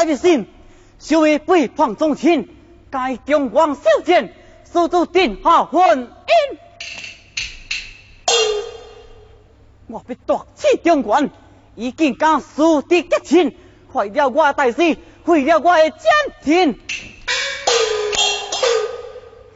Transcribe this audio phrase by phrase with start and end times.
[0.00, 0.46] 爱的心，
[0.98, 2.48] 修为背叛忠亲，
[2.88, 4.34] 该中光修剑，
[4.72, 6.58] 守住定下婚姻。
[9.88, 11.28] 我必夺取中官，
[11.74, 13.54] 已经将输敌结亲，
[13.92, 15.98] 坏了我的大事，毁了我的家
[16.44, 16.80] 庭。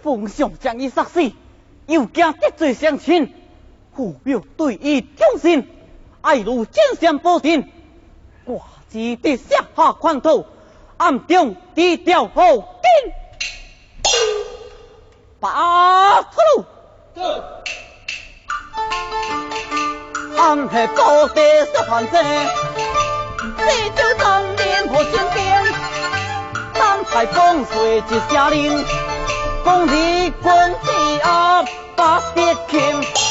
[0.03, 1.23] 奉上将伊杀死，
[1.87, 3.33] 又惊得罪乡亲，
[3.97, 5.67] 父表对伊忠心，
[6.21, 7.71] 爱如金山宝殿，
[8.45, 8.59] 挂
[8.95, 10.47] 之地下下宽土，
[10.99, 13.13] 暗中低调后金，
[15.41, 16.65] 把出路。
[20.37, 21.43] 暗黑高地
[21.75, 22.17] 小盘子，
[23.59, 25.65] 四周三连破千变，
[26.75, 28.85] 三台风水一下令。
[29.65, 30.53] 公里公
[30.85, 31.65] 地啊，
[31.97, 33.24] 把别停。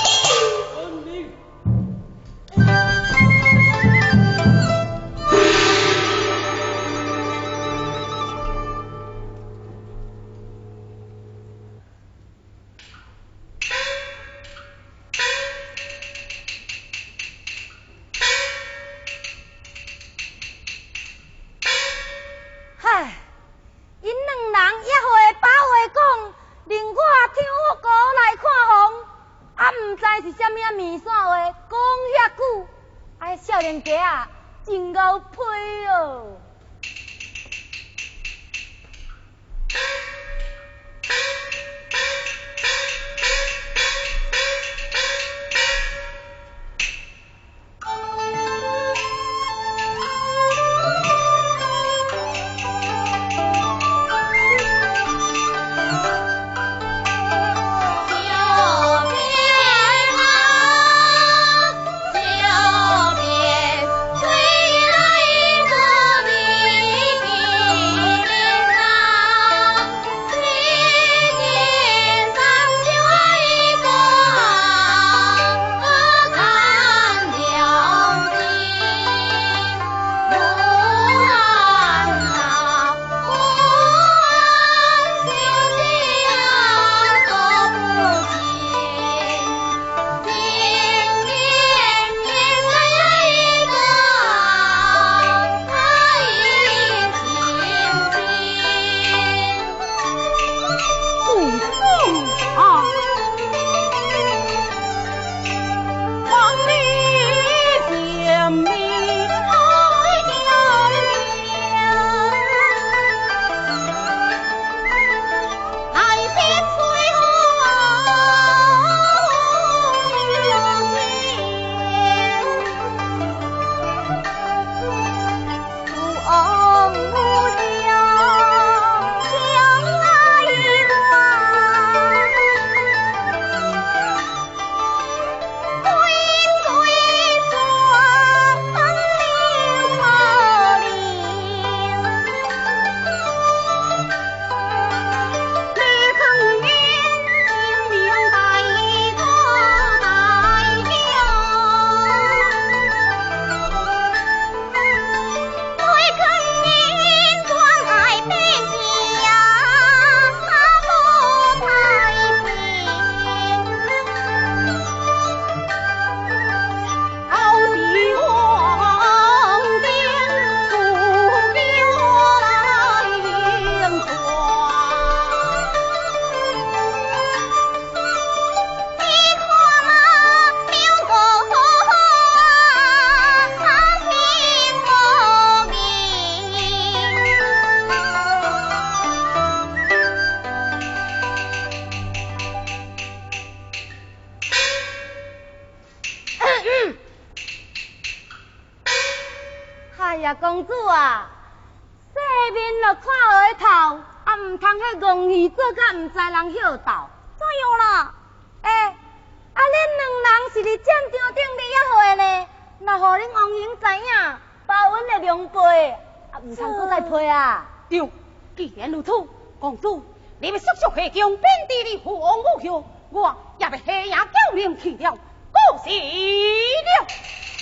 [219.63, 220.03] 公主，
[220.39, 227.07] 你要速速下江，遍地哩父王母后，我也要下野叫人去了，过死了。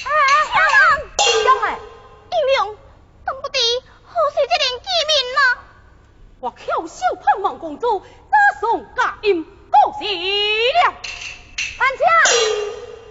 [0.06, 0.10] 啊，
[0.52, 0.60] 小
[0.98, 1.12] 人，
[1.46, 1.78] 将来。
[2.32, 2.76] 英良，
[3.24, 3.60] 等不得
[4.04, 5.62] 何时这人见面呐？
[6.40, 10.94] 我翘首盼望公主打送佳音，恭喜了。
[11.78, 12.04] 安姐，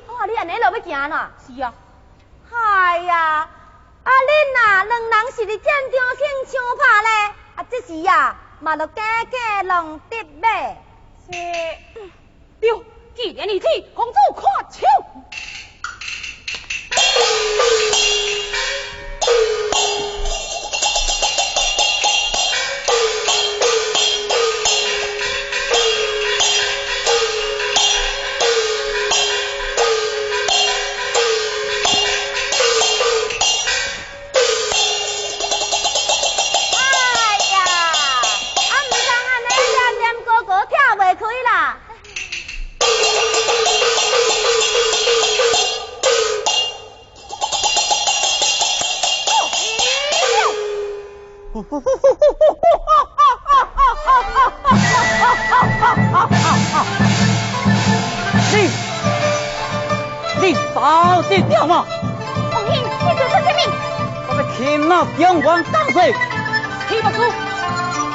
[0.08, 1.30] 我话你安尼路要行呐？
[1.46, 1.72] 是啊。
[2.52, 3.48] 哎呀，
[4.02, 10.82] 啊，恁呐，两人是伫战场先相拍咧，啊，这时呀，嘛着家家拢得买。
[11.26, 11.32] 是，
[12.60, 12.70] 对，
[13.16, 14.18] 既然如此，公主
[61.30, 61.38] 快
[64.58, 65.06] 枪。
[65.18, 66.12] 阳光大水，
[66.88, 67.18] 岂不是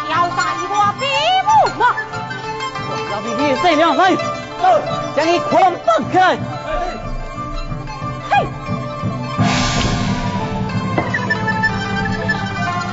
[0.10, 1.04] 要带我比
[1.46, 1.84] 武吗？
[3.12, 4.18] 要比你谁两分？
[5.16, 5.52] 将你捆
[5.86, 6.38] 绑起来。
[8.30, 8.32] 嘿，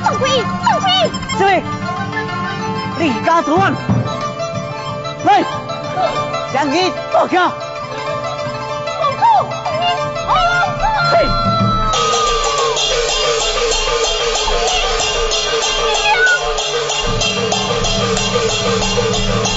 [0.03, 0.87] 放飞，放飞！
[1.37, 1.63] 这位，
[2.99, 3.73] 立家作案，
[5.25, 5.43] 来，
[6.53, 7.62] 将你绑起来。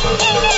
[0.09, 0.56] Yeah.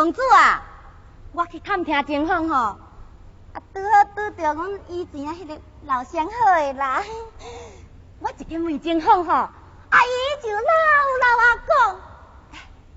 [0.00, 0.62] 公主啊，
[1.34, 6.86] 我去探听情况吼，啊，拄好拄着阮以前啊迄个老相好诶人，
[8.20, 9.30] 我一经问情况吼，
[9.90, 10.10] 阿姨
[10.42, 10.62] 就老
[11.20, 12.00] 老啊讲，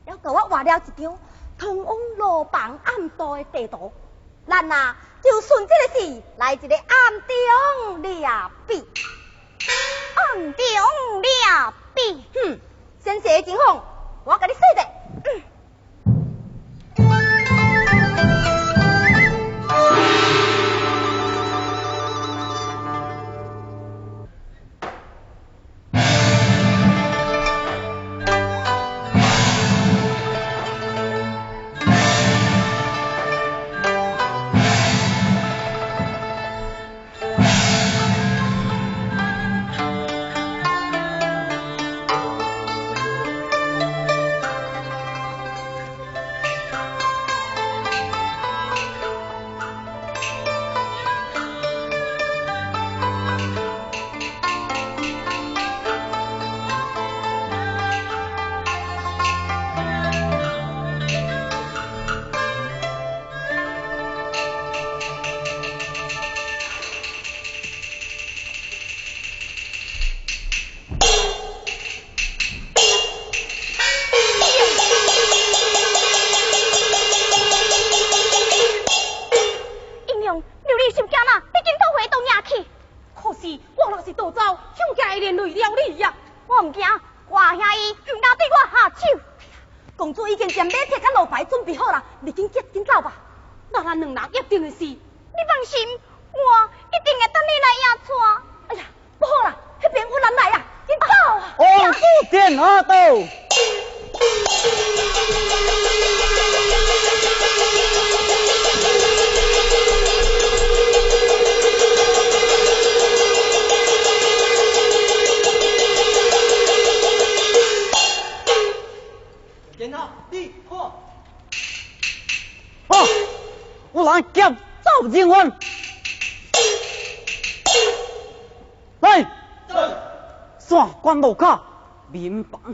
[0.05, 1.17] 要给我画了一张
[1.57, 3.91] 通往罗房暗道诶地图，
[4.48, 8.88] 咱啊就顺这个事来一个暗中了笔，
[10.15, 12.60] 暗中了笔，哼，
[13.03, 13.83] 先生情况，
[14.24, 14.89] 我甲你说者。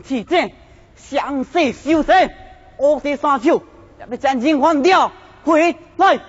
[0.02, 0.50] 起正，
[0.96, 2.30] 湘西修身，
[2.78, 3.62] 乌西三手，
[3.98, 5.12] 也要战金欢掉
[5.44, 6.20] 回来。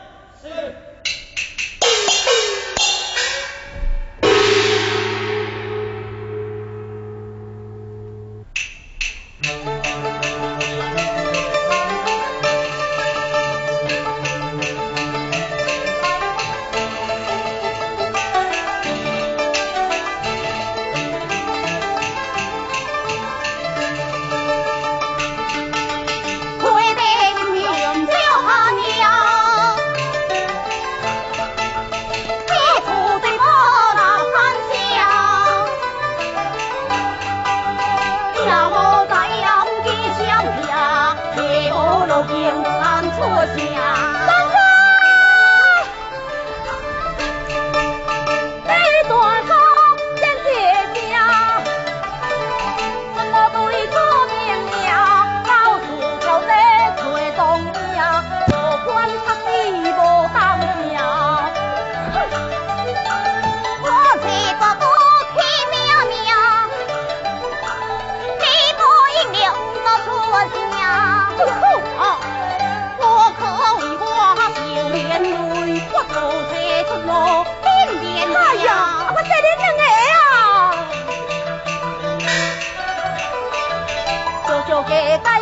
[84.92, 85.41] que cae.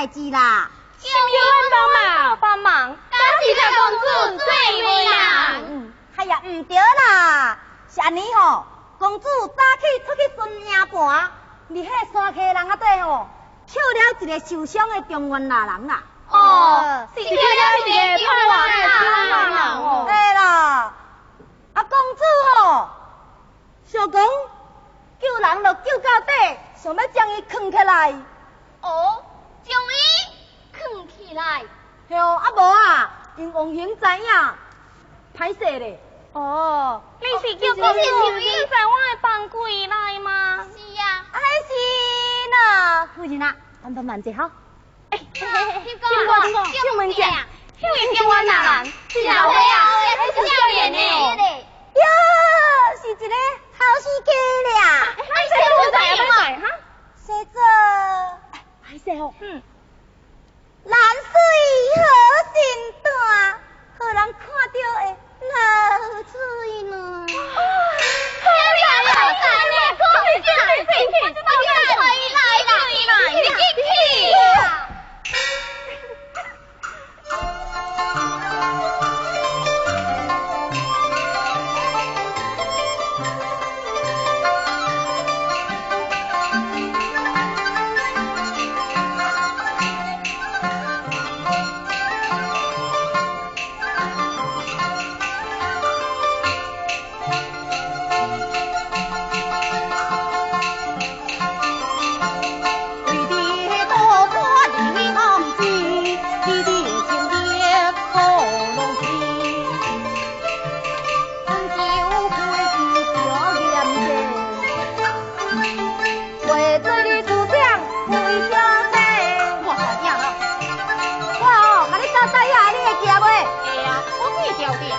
[0.00, 0.70] 代志啦。
[0.98, 1.14] 需要
[1.70, 2.38] 帮忙？
[2.40, 2.88] 帮忙？
[2.88, 2.96] 恭
[3.42, 4.06] 喜这公主
[4.38, 5.12] 最美人。
[5.68, 7.58] 嗯，哎呀，唔对啦，
[7.94, 8.64] 是安尼吼，
[8.98, 11.30] 公主早起出去巡营盘，
[11.70, 13.28] 伫迄山溪人啊底吼，
[13.66, 16.02] 捡了一个受伤的中原老人啦。
[16.30, 20.06] 哦，是捡了一个叛乱的中原人哦。
[20.08, 20.94] 对啦，
[21.74, 22.22] 啊，公主
[22.54, 22.88] 吼，
[23.86, 24.26] 想讲
[25.20, 28.14] 救人就救到底，想要将伊藏起来。
[28.80, 29.22] 哦，
[29.62, 31.64] 将伊藏起来。
[32.08, 34.54] 嘿哦，啊无啊，因王兄知影，
[35.36, 36.00] 歹势咧。
[36.32, 40.64] 哦，你是叫公主你在我的房柜来吗？
[40.72, 41.24] 是呀。
[41.30, 41.70] 啊，是
[42.50, 43.54] 呢，夫人啊，
[44.20, 44.50] 安排慢者好。
[45.10, 47.26] 哎，听听我听我，听门讲，
[47.78, 48.52] 因为中原人，
[49.08, 49.74] 是老岁啊，
[50.18, 50.98] 还是少年呢？
[51.94, 52.04] 哟，
[53.00, 53.24] 是一个
[53.72, 54.30] 好司机
[54.74, 54.78] 俩。
[55.08, 56.28] 哎，谁不在啊？
[56.60, 56.64] 哈？
[57.16, 57.56] 写做
[58.84, 59.44] 歹势哦，嗯，
[60.84, 61.32] 蓝水
[61.96, 62.04] 好
[62.52, 62.60] 心
[63.02, 63.08] 淡，
[63.98, 65.02] 互人看到会
[65.40, 65.52] 流
[66.30, 66.34] 水
[66.90, 66.92] 呢。
[67.26, 68.44] 漂
[68.76, 69.10] 亮啊！
[69.14, 70.02] 快点，快
[70.40, 70.48] 点，
[70.84, 71.34] 快点！
[71.34, 71.99] 快来啦！
[73.20, 73.32] 来
[74.32, 74.76] 啦！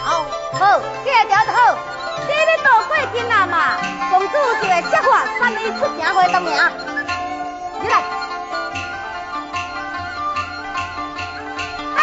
[0.04, 0.26] 好。
[0.60, 1.78] 好，记条就好。
[2.28, 3.78] 你咧渡过今仔嘛，
[4.12, 6.72] 公主就会设法送你出城回东娘。
[7.82, 7.94] 你来。
[11.98, 12.00] 哎，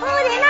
[0.00, 0.46] 夫人呐，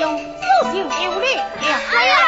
[0.00, 1.26] 用自信留力
[1.58, 2.27] 变黑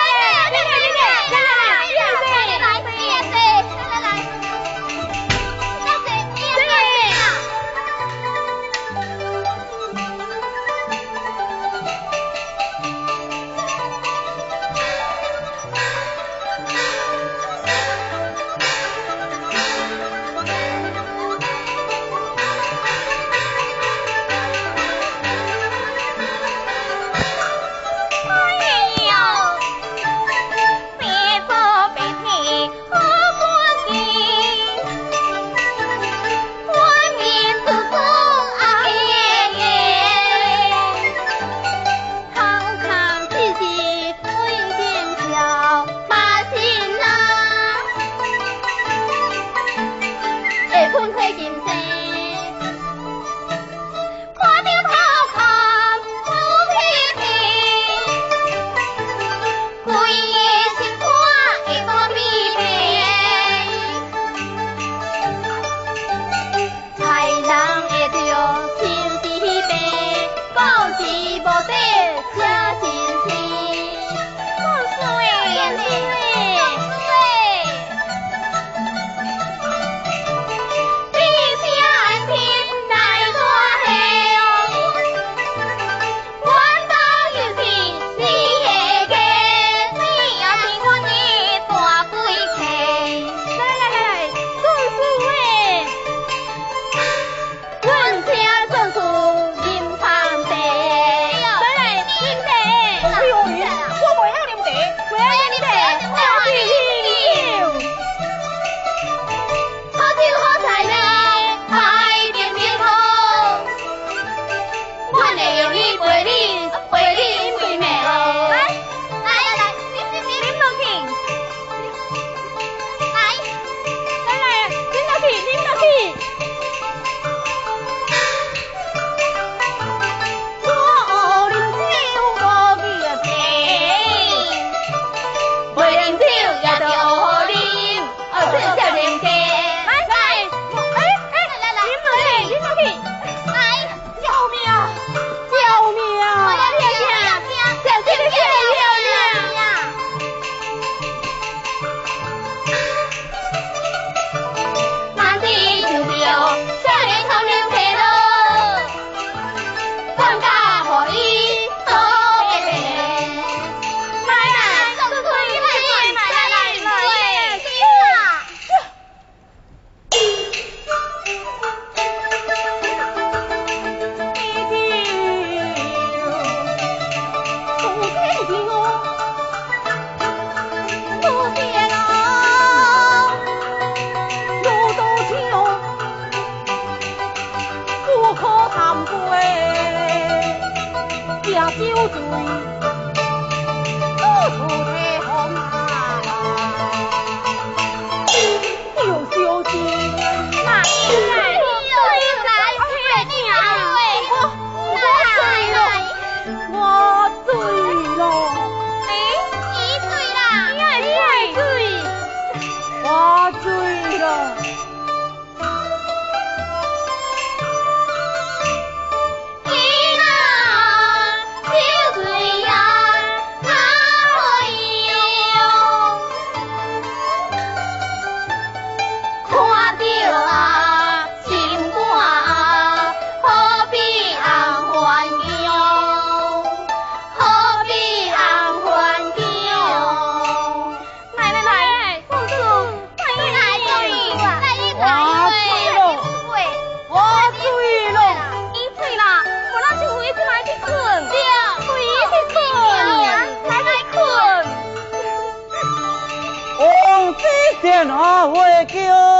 [258.08, 259.39] 啊，我会去哦。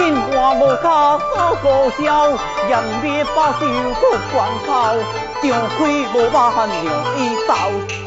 [0.00, 3.66] 金官无卡好高笑，人灭把手
[4.00, 4.96] 不关口，
[5.42, 5.78] 张开
[6.14, 6.86] 无马汉让
[7.18, 7.99] 伊走。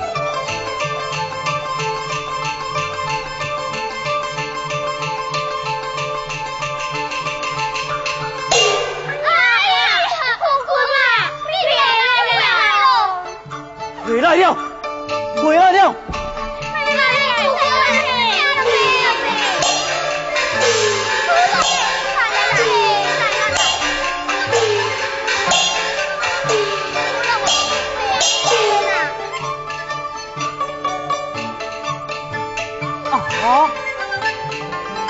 [33.18, 33.70] 啊！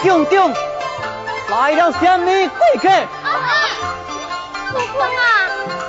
[0.04, 0.51] 将将，
[1.49, 2.89] 来了什么贵客？
[4.72, 5.22] 夫君啊，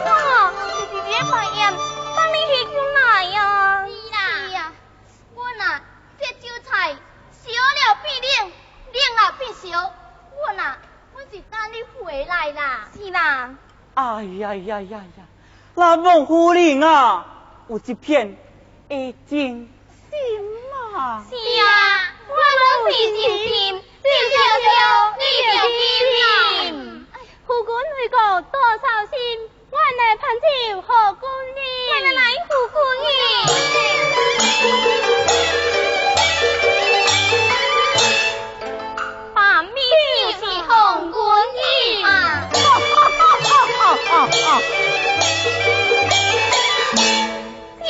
[0.05, 1.75] 我是直接发言。
[10.47, 10.77] 我呐，
[11.15, 12.89] 我是等你回来啦。
[12.95, 13.51] 是啦。
[13.95, 15.25] 哎呀呀呀呀！
[15.75, 17.25] 那孟夫人啊，
[17.69, 18.37] 有一片
[18.91, 19.69] 爱情
[20.11, 20.19] 心
[20.95, 21.25] 啊。
[21.31, 22.04] 是啊，
[22.85, 23.01] 我拢是
[25.19, 26.13] 你就记心。
[27.47, 28.19] 夫君为国
[28.53, 29.17] 多操心，
[29.71, 30.45] 我来攀亲
[30.83, 31.61] 何故呢？
[31.91, 33.07] 来来来，夫君。
[47.83, 47.87] 你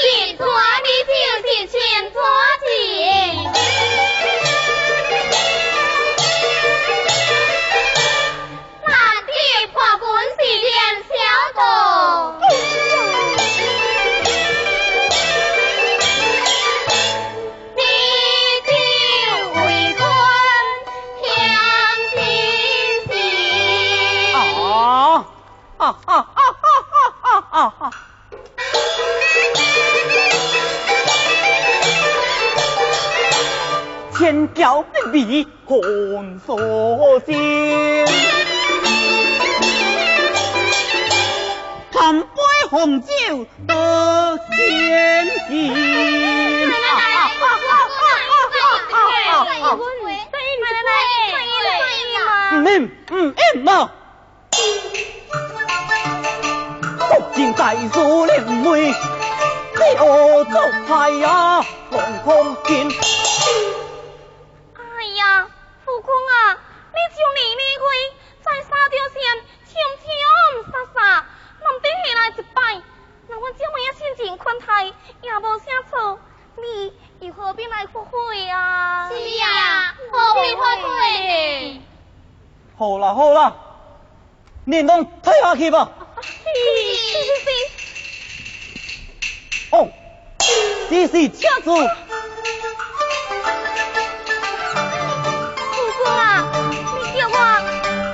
[35.24, 37.34] 看所见，
[41.90, 42.26] 干杯
[42.68, 43.08] 红酒
[90.90, 91.74] 这是车主。
[95.72, 97.32] 富公啊，你叫我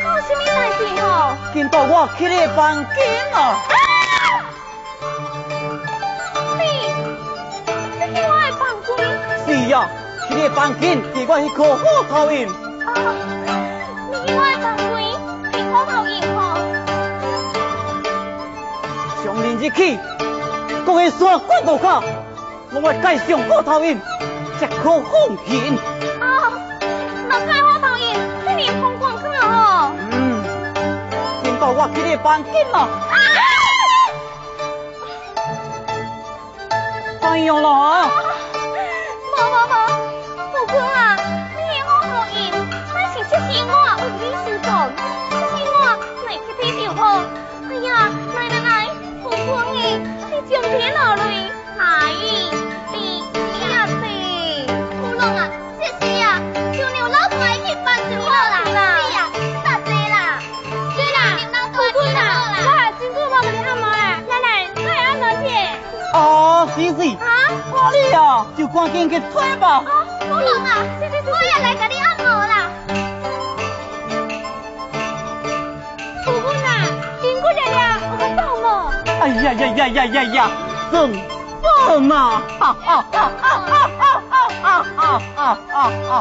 [0.00, 0.48] 做什么代
[0.78, 1.04] 志吼？
[1.52, 2.58] 见到我去你房
[2.94, 2.96] 间
[3.34, 3.38] 啊！
[6.58, 6.62] 你，
[7.98, 8.88] 你去我的房间？
[9.46, 9.72] 是呀，
[10.28, 12.48] 去你房间给我一颗好头印。
[12.48, 12.50] 啊，
[14.10, 14.86] 你去我的房间
[15.52, 16.38] 给好头印哦？
[19.24, 19.78] 上年日起，
[20.86, 22.02] 各个山滚路口，
[22.72, 24.00] 我要盖上火头印，
[24.58, 25.76] 才可放心。
[26.20, 26.52] 哦，
[27.28, 28.14] 那盖火头印，
[28.44, 29.92] 这里风光可哦。
[30.12, 30.42] 嗯，
[31.42, 32.88] 等到我给你搬紧了。
[37.22, 37.68] 哎呦了！
[37.68, 38.10] 啊
[66.60, 67.24] 啊，是是，啊？
[67.72, 69.66] 我你啊，就赶紧去推吧。
[69.78, 72.68] 啊，富龙啊，我也来给你按摩啦。
[76.22, 76.68] 富公啊，
[77.22, 77.80] 辛苦了了，
[78.12, 78.92] 我到了。
[79.22, 80.50] 哎呀呀呀呀呀呀，
[80.92, 80.94] 真
[81.62, 82.42] 棒啊！
[82.58, 85.00] 哈哈哈哈哈哈哈
[85.34, 86.20] 哈哈哈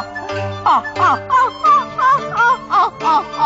[0.63, 3.03] 哈哈哈哈
[3.37, 3.43] 哈